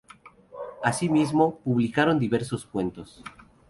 Asimismo 0.83 1.59
publicaron 1.59 2.17
diversos 2.17 2.65
cuentos. 2.65 3.21